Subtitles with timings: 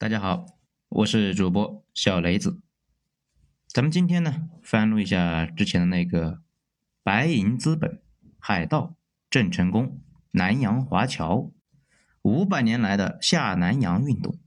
[0.00, 0.46] 大家好，
[0.88, 2.62] 我是主播小雷子。
[3.66, 6.40] 咱们今天呢，翻录一下之前的那个
[7.02, 8.00] 白银资本、
[8.38, 8.96] 海盗、
[9.28, 10.00] 郑成功、
[10.30, 11.50] 南洋华侨
[12.22, 14.38] 五百年来的下南洋运动。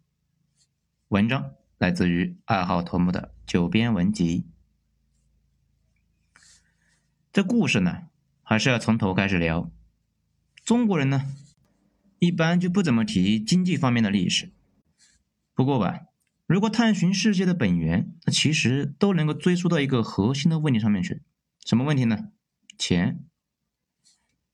[1.10, 4.48] 文章来自于二号头目的九编文集。
[7.32, 8.08] 这故事呢，
[8.42, 9.72] 还是要从头开始聊。
[10.66, 11.32] 中国人呢，
[12.18, 14.52] 一般就不怎么提经济方面的历史。
[15.56, 16.02] 不过吧，
[16.48, 21.22] 如果探寻世界的本源，那其实都能够追溯到一个核心的问题上面去。
[21.66, 22.30] 什么问题呢？
[22.78, 23.24] 钱。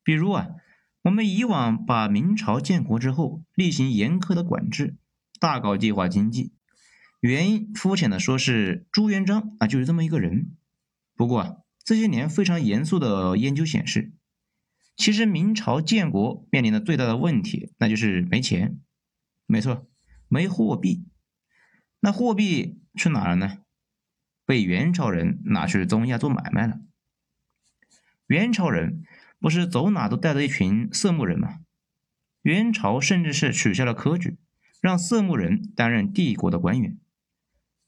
[0.03, 0.47] 比如啊，
[1.03, 4.97] 我们以往把明朝建国之后，例行严苛的管制，
[5.39, 6.51] 大搞计划经济，
[7.19, 10.51] 原因肤浅的说是朱元璋啊，就是这么一个人。
[11.15, 14.11] 不过啊，这些年非常严肃的研究显示，
[14.95, 18.79] 其实明朝建国面临的最大的问题，那就是没钱。
[19.45, 19.87] 没错。
[20.29, 21.05] 没货币，
[21.99, 23.57] 那货币去哪了呢？
[24.45, 26.79] 被元朝人拿去中亚做买卖了。
[28.27, 29.03] 元朝人
[29.39, 31.59] 不是走哪都带着一群色目人吗？
[32.43, 34.37] 元朝甚至是取消了科举，
[34.79, 36.97] 让色目人担任帝国的官员。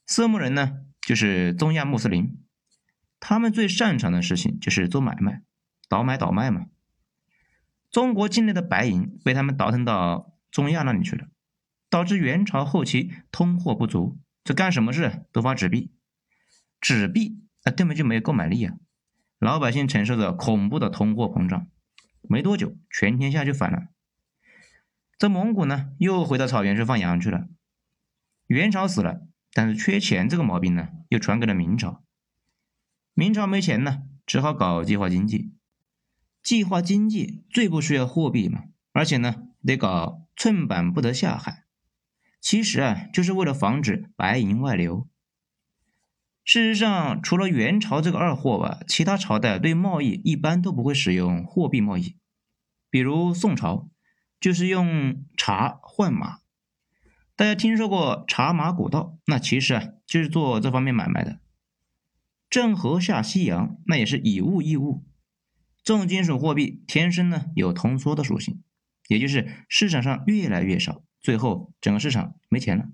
[0.06, 2.44] 色目人呢，就是中亚穆斯林，
[3.20, 5.44] 他们最擅长的事情就是做买卖，
[5.88, 6.66] 倒买倒卖嘛。
[7.90, 11.28] 中国境内的白银被他们倒腾到中亚那里去了。
[11.92, 15.92] 导致元朝后期通货不足，这干什么事都发纸币，
[16.80, 18.78] 纸币啊根本就没有购买力啊！
[19.40, 21.68] 老百姓承受着恐怖的通货膨胀，
[22.22, 23.90] 没多久全天下就反了。
[25.18, 27.50] 这蒙古呢，又回到草原去放羊去了。
[28.48, 32.06] 元朝死了，但是缺钱这个毛病呢，又传给了明朝。
[33.14, 35.54] 明朝没钱呢，只好搞计划经济。
[36.42, 41.66] 计划经济最不需要货币嘛，而且呢，得搞寸板不得下海。
[42.42, 45.08] 其实啊，就是为了防止白银外流。
[46.44, 52.18] 事实上，除了元朝这个二货吧，其他朝代对贸易一般都不会使用货币贸易。
[52.90, 53.88] 比如宋朝，
[54.40, 56.40] 就是用茶换马。
[57.36, 59.18] 大家听说过茶马古道？
[59.28, 61.40] 那其实啊，就是做这方面买卖的。
[62.50, 65.06] 郑和下西洋，那也是以物易物。
[65.84, 68.64] 重金属货币天生呢有通缩的属性，
[69.08, 71.04] 也就是市场上越来越少。
[71.22, 72.90] 最后，整个市场没钱了。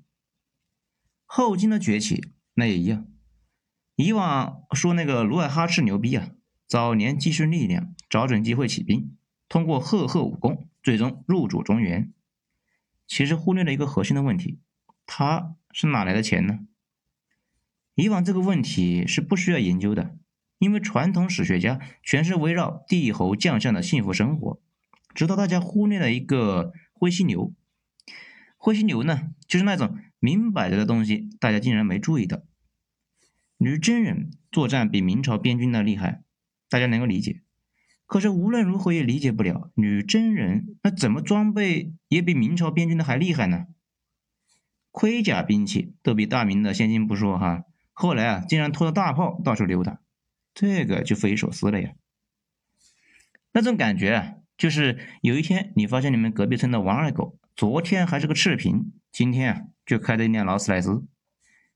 [1.25, 3.07] 后金的崛起，那也一样。
[3.95, 6.31] 以往说那个努尔哈赤牛逼啊，
[6.67, 9.15] 早年积蓄力量，找准机会起兵，
[9.47, 12.13] 通过赫赫武功，最终入主中原。
[13.07, 14.59] 其实忽略了一个核心的问题，
[15.05, 16.59] 他是哪来的钱呢？
[17.95, 20.17] 以往这个问题是不需要研究的，
[20.59, 24.61] 因为传统史学家全是围绕帝侯将相的幸福生活，
[25.15, 27.53] 直到大家忽略了一个灰犀牛。
[28.57, 32.41] 灰犀牛呢，就是那种明摆着的东西，大家竟然没注意到。
[33.57, 36.23] 女真人作战比明朝边军的厉害，
[36.69, 37.41] 大家能够理解。
[38.05, 43.67] 可是无论如何也理解不了，女真人那怎么装备也比明朝边军的还厉害呢？
[44.91, 47.63] 盔甲兵器都比大明的先进不说哈，
[47.93, 50.01] 后来啊，竟然拖着大炮到处溜达，
[50.53, 51.91] 这个就匪夷所思了呀。
[53.51, 57.37] 那种感觉啊，就是有一天你发现你们隔壁村的王二狗。
[57.57, 61.07] 昨天还是个赤贫，今天啊就开着一辆劳斯莱斯。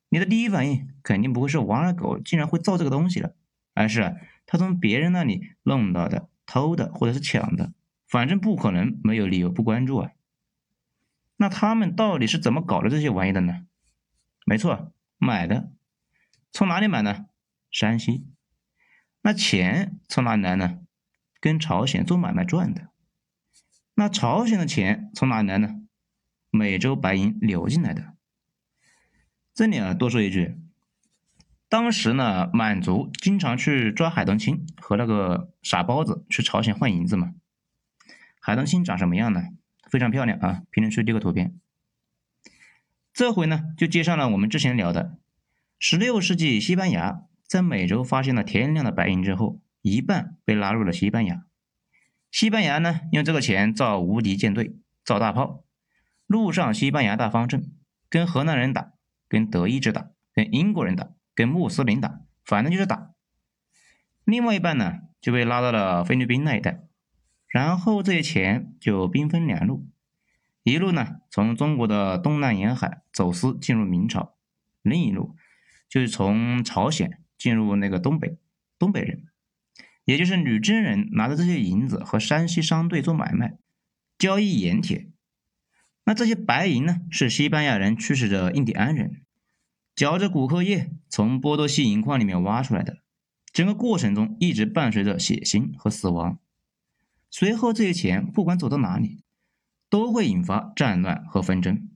[0.09, 3.33] 你的第一反应肯定不会是王二狗竟然会造这个东西了，
[3.73, 4.15] 而是
[4.45, 7.73] 他从别人那里弄到的、偷的或者是抢的，
[8.07, 10.11] 反正不可能没有理由不关注啊。
[11.37, 13.65] 那他们到底是怎么搞的这些玩意的呢？
[14.45, 15.71] 没错，买的。
[16.51, 17.25] 从哪里买呢？
[17.71, 18.27] 山西。
[19.23, 20.81] 那钱从哪里来呢？
[21.39, 22.90] 跟朝鲜做买卖赚的。
[23.95, 25.81] 那朝鲜的钱从哪里来呢？
[26.49, 28.13] 美洲白银流进来的。
[29.53, 30.57] 这里啊，多说一句，
[31.69, 37.33] 当时呢，满族经常去抓海东青和那个傻包子去朝鲜换银子嘛。
[38.39, 39.43] 海东青长什么样呢？
[39.89, 40.63] 非常漂亮啊！
[40.71, 41.53] 评论区丢个图片。
[43.13, 45.17] 这回呢，就接上了我们之前聊的，
[45.77, 51.45] 十六世纪西班牙在美洲发现了天量的白银之后，一半被拉入了西班牙。
[52.31, 54.73] 西班牙呢，用这个钱造无敌舰队，
[55.03, 55.65] 造大炮，
[56.27, 57.73] 陆上西班牙大方阵，
[58.09, 58.93] 跟荷兰人打，
[59.27, 63.11] 跟德意志打，跟英国人打，跟穆斯林打，反正就是打。
[64.23, 66.83] 另外一半呢，就被拉到了菲律宾那一带，
[67.47, 69.85] 然后这些钱就兵分两路，
[70.63, 74.37] 一路呢从中国的东南沿海走私进入明朝，
[74.81, 75.35] 另一路
[75.89, 78.37] 就是从朝鲜进入那个东北，
[78.79, 79.25] 东北人。
[80.05, 83.57] 也就是女真人拿着这些银子和山西商队做买卖，
[84.17, 85.09] 交易盐铁。
[86.03, 89.21] 那这些白银呢，是西班牙人驱使着印第安人，
[89.95, 92.97] 嚼着骨科液从波多西银矿里面挖出来的。
[93.53, 96.39] 整个过程中一直伴随着血腥和死亡。
[97.29, 99.23] 随后这些钱不管走到哪里，
[99.89, 101.89] 都会引发战乱和纷争。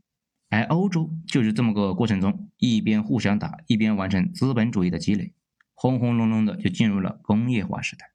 [0.49, 5.33] 而欧洲就是这么个过程中，一边互相打，一边完成资本主义的积累，
[5.75, 8.11] 轰轰隆隆的就进入了工业化时代。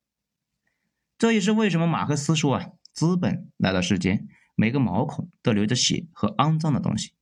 [1.17, 4.27] 这也是为什么马克思说啊，资本来到世间，
[4.57, 7.13] 每个毛孔都流着血和肮脏的东西。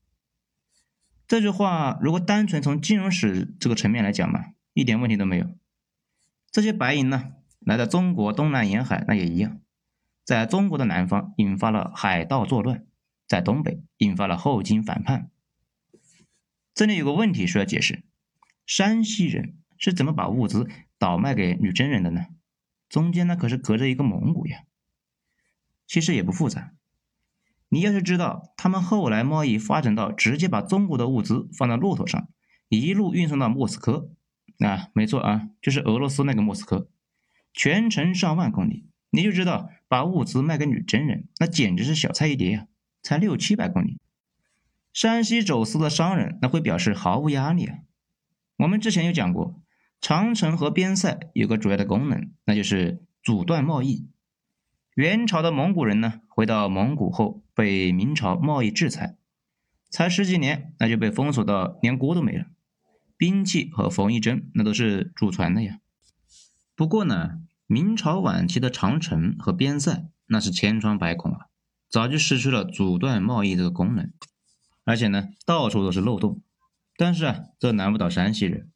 [1.26, 5.50] 这句话如果单纯从金融史这个层面来讲嘛，一点问题都没有。
[6.50, 9.60] 这些白银呢，来到中国东南沿海，那也一样，
[10.24, 12.86] 在中国的南方引发了海盗作乱，
[13.26, 15.30] 在东北引发了后金反叛。
[16.72, 18.04] 这里有个问题需要解释：
[18.64, 22.26] 山西人是怎么把物资倒卖给女真人的呢？
[22.88, 24.64] 中间那可是隔着一个蒙古呀。
[25.86, 26.72] 其实也不复杂，
[27.70, 32.28] 你要是知道他们后来贸易发展到直接把中国的物资放到骆驼上，
[32.68, 34.10] 一路运送到莫斯科。
[34.58, 36.90] 啊，没错啊，就是俄罗斯那个莫斯科，
[37.54, 42.66] 全程上万公里，你就知道把物资卖给女真人，那简直是小菜一碟啊！
[43.00, 44.00] 才六七百公里，
[44.92, 47.78] 山西走私的商人那会表示毫无压力啊。
[48.56, 49.60] 我们之前有讲过，
[50.00, 54.08] 长城和边塞有个主要的功能，那就是阻断贸易。
[54.94, 59.16] 元朝的蒙古人呢，回到蒙古后被明朝贸易制裁，
[59.90, 62.46] 才十几年，那就被封锁到连锅都没了。
[63.16, 65.80] 兵器和缝衣针那都是祖传的呀。
[66.76, 71.46] 不过呢，明朝晚期的长城和边塞那是千疮百孔啊，
[71.88, 74.12] 早就失去了阻断贸易这个功能，
[74.84, 76.40] 而且呢，到处都是漏洞。
[76.96, 78.70] 但是啊，这难不倒山西人。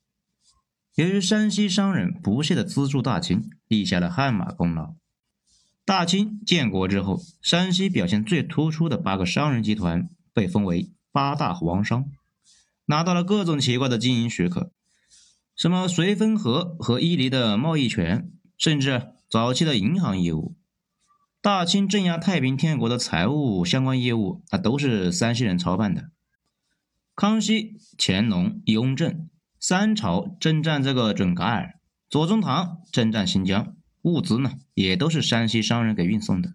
[0.94, 4.94] 由于山西商人不懈的资助大清，立下了汗马功劳。
[5.86, 12.04] 大清建国之后，山西表现最突出的八个商人集团被封为八大王商。
[12.84, 14.70] 拿到了各种奇怪的经营许可，
[15.56, 20.56] 什么绥芬河和伊犁的贸易权，甚至早期的银行业务。
[21.40, 26.10] 大清镇压太平天国的财务相关业务，那都是山西人操办的。
[27.16, 29.28] 康熙、乾隆、雍正
[29.62, 31.78] 三朝征战这个准噶尔，
[32.10, 36.54] 左宗棠征战新疆，物资呢也都是山西商人给运送的。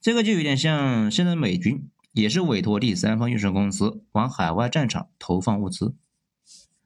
[0.00, 1.90] 这个就有点像现在美军。
[2.12, 5.94] 也是委托第三方运输公司往海外战场投放物资。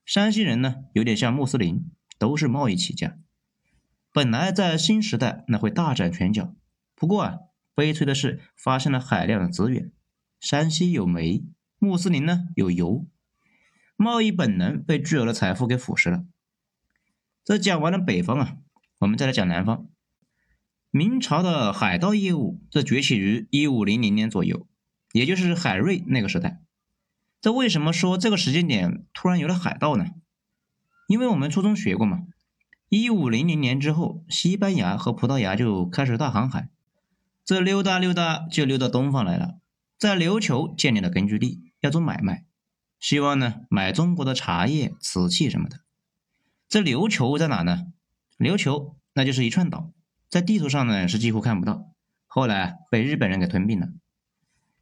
[0.05, 3.17] 山西人呢，有点像穆斯林，都是贸易起家。
[4.13, 6.55] 本来在新时代那会大展拳脚，
[6.95, 7.39] 不过啊，
[7.75, 9.93] 悲催的是发现了海量的资源。
[10.41, 11.45] 山西有煤，
[11.79, 13.07] 穆斯林呢有油，
[14.03, 16.25] 贸易本能被巨额的财富给腐蚀了。
[17.45, 18.57] 这讲完了北方啊，
[18.99, 19.87] 我们再来讲南方。
[20.91, 24.67] 明朝的海盗业务这崛起于一五零零年左右。
[25.13, 26.63] 也就是海瑞那个时代，
[27.43, 30.07] 这为什么说这个时间点突然有了海盗呢？
[31.07, 32.23] 因为我们初中学过嘛，
[32.89, 36.71] 一五零零年之后，西班牙和葡萄牙就开始大航海，
[37.45, 39.59] 这溜达溜达就溜到东方来了，
[39.99, 42.47] 在琉球建立了根据地，要做买卖，
[43.03, 45.81] 希望呢买中国的茶叶、瓷器什么的。
[46.69, 47.89] 这琉球在哪呢？
[48.39, 49.91] 琉球那就是一串岛，
[50.31, 51.93] 在地图上呢是几乎看不到，
[52.29, 53.89] 后来被日本人给吞并了。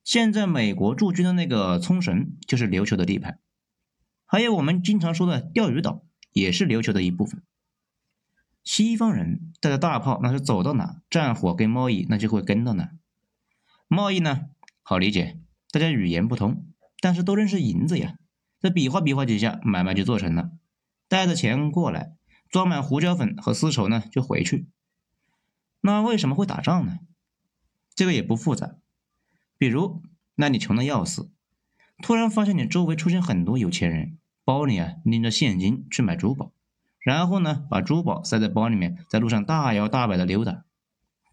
[0.04, 3.40] 现在美国驻军的那个冲绳就是琉球的地盘，
[4.26, 7.42] 还有我们经常说的钓鱼岛也是琉球的一部分。
[8.62, 12.90] 西方人带着大炮，那是走到哪，战火跟贸易那就会跟到哪。
[13.88, 14.42] 贸易呢
[14.82, 15.40] 好理解，
[15.72, 16.66] 大家语言不通，
[17.00, 18.16] 但是都认识银子呀，
[18.60, 20.50] 这比划比划几下，买卖就做成了。
[21.08, 22.12] 带着钱过来，
[22.50, 24.68] 装满胡椒粉和丝绸呢就回去。
[25.80, 26.98] 那为什么会打仗呢？
[27.94, 28.76] 这个也不复杂。
[29.58, 30.02] 比如，
[30.34, 31.30] 那你穷的要死，
[32.02, 36.52] 突然发现你周围出现很多有钱人，包里啊拎着现金去买珠宝，
[36.98, 40.64] 然后呢把珠宝塞在包里面，在路上大摇大摆的溜达，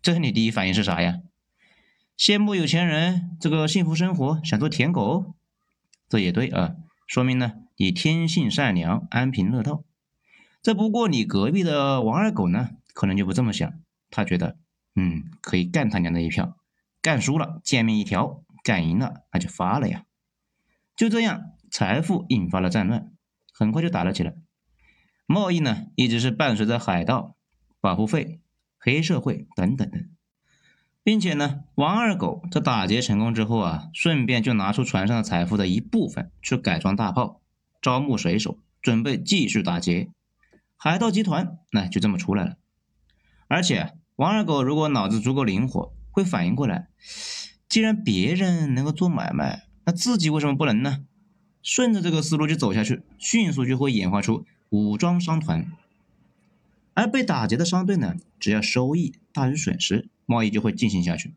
[0.01, 1.21] 这你第一反应是啥呀？
[2.17, 5.35] 羡慕有钱人这个幸福生活，想做舔狗？
[6.09, 6.75] 这也对啊，
[7.07, 9.83] 说明呢你天性善良，安贫乐道。
[10.61, 13.73] 这不过你隔壁的王二狗呢，可能就不这么想，
[14.09, 14.57] 他觉得，
[14.95, 16.57] 嗯，可以干他娘的一票。
[17.01, 20.05] 干输了，贱命一条；干赢了，那就发了呀。
[20.95, 23.13] 就这样，财富引发了战乱，
[23.53, 24.33] 很快就打了起来。
[25.25, 27.37] 贸易呢，一直是伴随着海盗、
[27.79, 28.41] 保护费、
[28.77, 30.09] 黑社会等等等，
[31.07, 37.39] 并且呢，王二狗这打劫成功之后啊，顺便就拿出船上的财富的一部分去改装大炮，
[37.81, 40.09] 招募水手，准备继续打劫。
[40.75, 42.57] 海盗集团那就这么出来了。
[43.47, 45.93] 而且，王二狗如果脑子足够灵活。
[46.11, 46.89] 会反应过来，
[47.69, 51.05] 既然别人能够做买卖，那自己为什么不能呢？
[51.63, 55.71] 顺着这个思路去走下去，迅速就会演化出武装商团。
[56.95, 61.33] 而被打劫的商队呢，只要收益大于损失，贸易就会进行下去。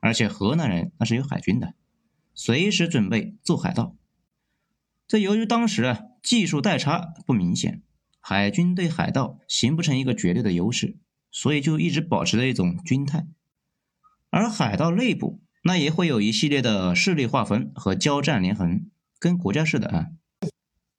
[0.00, 1.74] 而且河南人那是有海军的，
[2.34, 3.94] 随时准备做海盗。
[5.06, 7.82] 这由于当时啊技术代差不明显，
[8.18, 10.96] 海军对海盗形不成一个绝对的优势，
[11.30, 13.26] 所以就一直保持着一种军态。
[14.30, 20.08] 而海盗内部那也会有一系列的势力划分和交战连横，跟国家似的啊。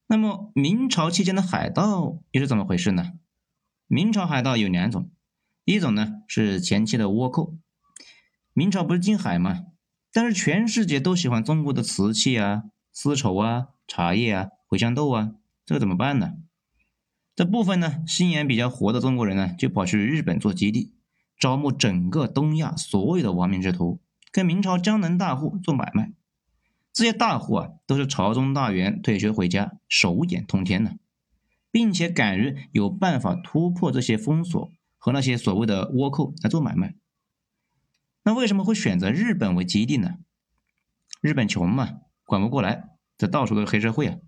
[0.08, 3.12] 那么明朝期间的海盗又是怎么回事呢？
[3.88, 5.10] 明朝海盗有两种，
[5.66, 7.56] 一种呢是前期的倭寇。
[8.52, 9.64] 明朝不是禁海吗？
[10.12, 15.32] 但是全世界都喜欢中国的瓷器啊、丝绸啊、茶叶啊、茴香豆啊，
[15.64, 16.34] 这个怎么办呢？
[17.34, 20.94] 这部分呢心眼比较活的中国人呢，就跑去日本做基地，
[21.36, 26.12] 招募整个东亚所有的亡命之徒，跟明朝江南大户做买卖。
[26.92, 30.96] 这些大户啊，都是朝中大员退休回家，手眼通天的，
[31.72, 36.94] 并且敢于有办法突破这些封锁，和那些所谓的倭寇来做买卖。
[38.22, 40.16] 那为什么会选择日本为基地呢？
[41.20, 44.18] 日本穷嘛，管不过来，这到处都是黑社会啊。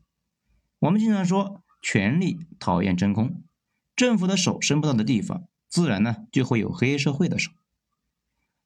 [0.79, 3.43] 我们经常说，权力讨厌真空，
[3.97, 7.51] 政府的手伸不到的地方，自然呢就会有黑社会的手。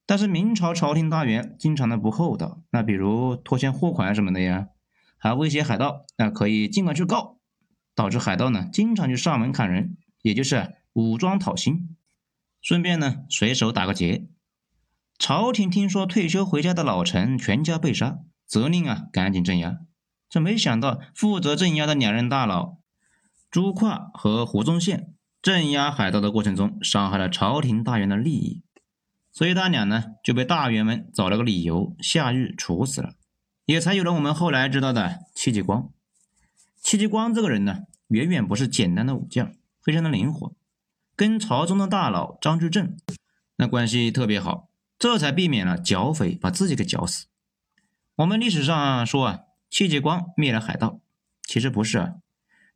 [0.05, 4.67] 但是明朝朝廷大员经常的不厚道，那比如拖欠货款什么的呀，
[5.17, 7.39] 还威胁海盗，那可以尽管去告，
[7.95, 11.95] 导致海盗呢经常去上门砍人，也就是武装讨薪，
[12.61, 14.27] 顺便呢随手打个劫。
[15.17, 19.79] 朝廷听说退休回家的老臣全家被杀，责令啊赶紧镇压。
[20.29, 22.77] 这没想到负责镇压的两任大佬
[23.49, 28.63] 朱棧和胡宗宪，镇压海盗的过程中伤害了朝廷大员的利益，
[29.31, 33.13] 所以他俩呢就被大员们找了个理由下狱处死了，
[33.65, 35.89] 也才有了我们后来知道的戚继光。
[36.81, 40.53] 戚继光这个人呢，远远不是简单的武将，非常的灵活，
[41.23, 42.97] 跟朝中的大佬张居正
[43.55, 44.67] 那关系特别好。
[44.99, 47.27] 这才避免了剿匪把自己给绞死。
[48.15, 49.39] 我们历史上说啊，
[49.69, 50.99] 戚继光灭了海盗，
[51.43, 52.15] 其实不是啊，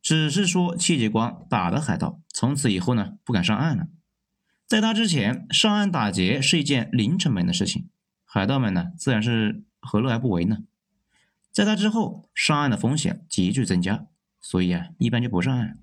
[0.02, 3.88] 只是说戚继光打了海盗，从此以后呢不敢上岸了。
[4.66, 7.90] 在他之前，上岸打劫是一件零成本的事情，
[8.24, 10.60] 海盗们呢自然是何乐而不为呢？
[11.52, 14.06] 在他之后，上岸的风险急剧增加，
[14.40, 15.80] 所以啊一般就不上岸。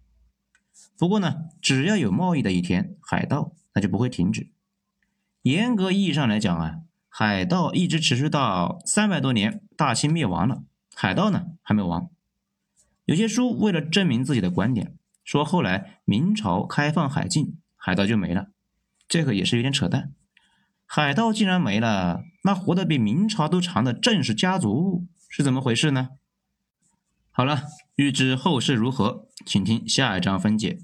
[0.99, 4.50] 不过呢，只要有贸易的一天，海盗那就不会停止。
[5.43, 10.62] 严格意义上来讲啊，海盗一直持续到三百多年，大清灭亡了，
[10.95, 12.11] 海盗呢还没亡。
[13.04, 18.49] 有些书为了证明自己的观点，说后来明朝开放海禁，海盗就没了，
[19.07, 20.12] 这个也是有点扯淡。
[20.87, 26.11] 海盗既然没了，那活得比明朝都长的郑氏家族是怎么回事呢？
[27.37, 27.64] 好了，
[27.97, 30.79] 欲知后事如何，请听下一章分解。